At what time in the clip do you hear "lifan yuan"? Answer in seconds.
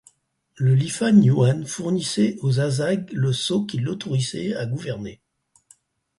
0.73-1.63